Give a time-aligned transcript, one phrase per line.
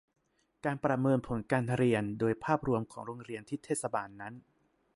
[0.65, 4.33] การประเมินผลการเรียนโดยภาพรวมของโรงเรียนที่เทศบาลนั้น